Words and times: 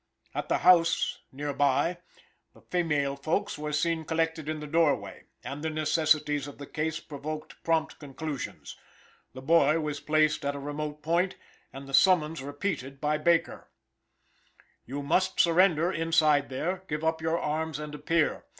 At 0.33 0.49
the 0.49 0.57
house 0.57 1.19
near 1.31 1.53
by 1.53 1.99
the 2.55 2.61
female 2.61 3.15
folks 3.15 3.55
were 3.59 3.71
seen 3.71 4.03
collected 4.03 4.49
in 4.49 4.59
the 4.59 4.65
doorway, 4.65 5.25
and 5.43 5.61
the 5.61 5.69
necessities 5.69 6.47
of 6.47 6.57
the 6.57 6.65
case 6.65 6.99
provoked 6.99 7.63
prompt 7.63 7.99
conclusions. 7.99 8.75
The 9.35 9.43
boy 9.43 9.79
was 9.79 9.99
placed 9.99 10.43
at 10.43 10.55
a 10.55 10.59
remote 10.59 11.03
point, 11.03 11.35
and 11.71 11.85
the 11.87 11.93
summons 11.93 12.41
repeated 12.41 12.99
by 12.99 13.19
Baker: 13.19 13.69
"You 14.87 15.03
must 15.03 15.39
surrender 15.39 15.91
inside 15.91 16.49
there. 16.49 16.81
Give 16.87 17.03
up 17.03 17.21
your 17.21 17.37
arms 17.37 17.77
and 17.77 17.93
appear. 17.93 18.45